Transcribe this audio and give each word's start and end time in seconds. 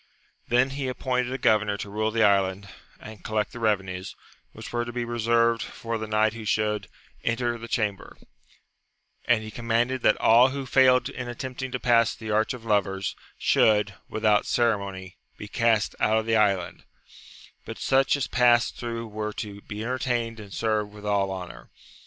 Then 0.47 0.71
he 0.71 0.87
appointed 0.87 1.31
a 1.31 1.37
governor 1.37 1.77
to 1.77 1.87
rule 1.91 2.09
the 2.09 2.23
island, 2.23 2.67
and 2.99 3.23
collect 3.23 3.51
the 3.51 3.59
revenues, 3.59 4.15
which 4.51 4.73
were 4.73 4.83
to 4.83 4.91
be 4.91 5.05
reserved 5.05 5.61
254 5.61 5.61
AMADIS 5.61 5.77
OF 5.77 5.77
GAUL, 5.77 5.81
for 5.83 5.97
the 5.99 6.11
knight 6.11 6.33
who 6.33 6.45
should 6.45 6.87
enter 7.23 7.57
the 7.59 7.67
chamber; 7.67 8.17
and 9.25 9.43
he 9.43 9.51
commanded 9.51 10.01
that 10.01 10.19
all 10.19 10.49
who 10.49 10.65
failed 10.65 11.07
in 11.09 11.27
attempting 11.29 11.71
to 11.71 11.79
pass 11.79 12.15
the 12.15 12.31
arch 12.31 12.55
of 12.55 12.65
lovers, 12.65 13.15
should, 13.37 13.93
without 14.09 14.47
ceremony, 14.47 15.17
be 15.37 15.47
cast 15.47 15.93
out 15.99 16.17
of 16.17 16.25
the 16.25 16.35
island; 16.35 16.83
but 17.63 17.77
such 17.77 18.15
as 18.17 18.25
passed 18.25 18.77
through 18.77 19.05
were 19.05 19.33
to 19.33 19.61
be 19.61 19.83
entertained 19.83 20.39
and 20.39 20.51
served 20.51 20.91
with 20.93 21.05
all 21.05 21.29
honour. 21.31 21.69